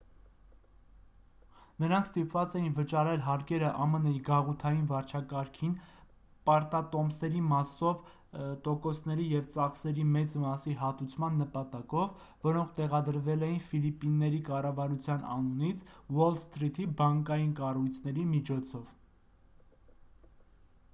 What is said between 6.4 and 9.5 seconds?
պարտատոմսերի մասով տոկոսների